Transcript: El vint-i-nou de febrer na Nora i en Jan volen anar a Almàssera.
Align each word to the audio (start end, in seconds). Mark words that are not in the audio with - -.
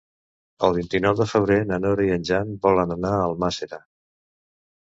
El 0.67 0.71
vint-i-nou 0.77 1.17
de 1.19 1.27
febrer 1.33 1.57
na 1.73 1.79
Nora 1.83 2.07
i 2.09 2.13
en 2.17 2.25
Jan 2.31 2.57
volen 2.67 2.97
anar 2.97 3.15
a 3.19 3.23
Almàssera. 3.29 3.81